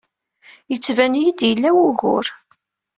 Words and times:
Yettban-iyi-d 0.71 1.39
yella 1.49 1.69
wugur. 1.77 2.25